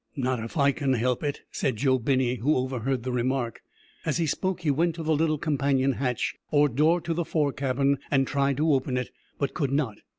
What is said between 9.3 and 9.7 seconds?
but